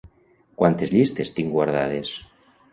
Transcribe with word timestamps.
Quantes 0.61 0.95
llistes 0.95 1.35
tinc 1.41 1.55
guardades? 1.59 2.19